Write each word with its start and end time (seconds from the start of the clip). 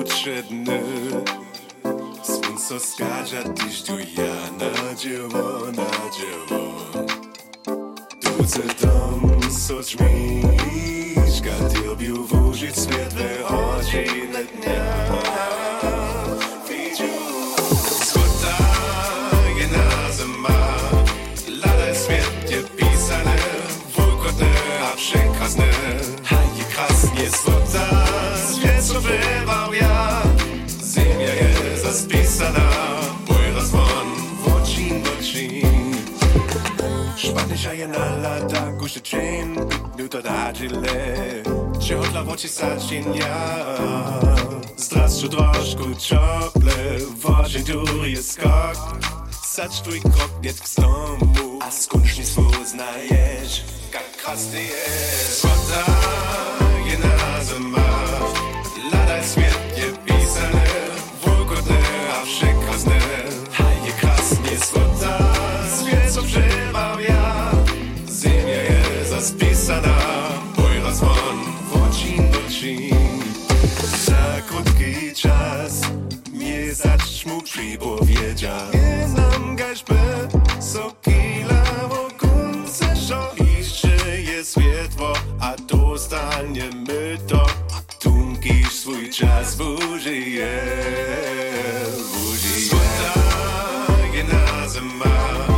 potrzebne 0.00 0.80
Słońce 2.22 2.80
skaża 2.80 3.42
tyś 3.42 3.82
tu 3.82 3.98
ja 3.98 4.34
na 4.58 4.94
dzieło, 4.94 5.66
na 5.66 5.90
dzieło. 6.16 6.72
Dudzę 8.22 8.62
dom, 8.82 9.40
co 9.68 9.80
drzwi 9.80 10.42
Gadił 11.42 12.26
włożyć 12.26 12.76
swiedle 12.76 13.46
oczy 13.46 14.04
na 14.32 14.42
dniach 14.42 15.10
Przekazne, 24.96 25.64
hajki 26.24 26.64
krasnie, 26.74 27.30
złota 27.30 27.99
Wywał 29.00 29.74
ja. 29.74 30.22
Ziemia 30.94 31.34
jest 31.34 31.82
zaspisana 31.82 32.70
Mój 33.28 33.54
rozwon 33.54 34.06
w 34.44 34.48
oczin, 34.54 35.02
w 35.02 35.18
oczin 35.18 35.94
Špatnejša 37.16 37.72
je 37.72 37.88
nalada, 37.88 38.72
ko 38.80 38.88
še 38.88 39.00
čem 39.00 39.56
Minuto 39.96 40.22
dađile 40.22 41.42
Čehotla 41.86 42.22
v 42.22 42.28
oči 42.28 42.48
sačinja 42.48 43.36
Zdrastu 44.76 45.28
trošku 45.28 45.94
čople 46.00 46.78
Vožen 47.22 47.64
dur 47.64 48.06
je 48.06 48.22
skok. 48.22 48.78
Sač 49.30 49.82
tvoj 49.84 50.00
krok 50.00 50.32
net 50.42 50.60
k 50.60 50.66
snomu 50.66 51.60
A 51.60 51.70
skončni 51.70 52.24
spoznaješ 52.24 53.64
Kak 53.92 54.06
krasny 54.22 54.62
jest. 54.62 55.40
Złota 55.40 56.59
sana 69.70 69.96
Pojlasman 70.56 71.38
od 71.72 71.94
dzień 71.96 72.30
do 72.32 72.48
dzień 72.48 72.90
Za 74.06 74.42
krótki 74.48 75.14
czas 75.14 75.80
Nie 76.32 76.74
zacz 76.74 77.26
mu 77.26 77.42
przypowiedzia 77.42 78.56
Nie 78.74 79.08
nam 79.08 79.56
gaźbę 79.56 80.28
Sokila 80.60 81.64
wokunce 81.88 82.96
Że 82.96 83.20
iście 83.60 84.22
jest 84.32 84.50
światło 84.50 85.12
A 85.40 85.56
dostaniemy 85.56 87.18
to. 87.28 87.46
Tunkisz 87.98 88.72
swój 88.72 89.10
czas 89.10 89.56
Bużyje 89.56 90.62
Bużyje 92.12 92.68
Złota 92.68 93.14
genazema 94.14 95.49